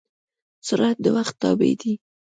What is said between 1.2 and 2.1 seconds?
تابع دی.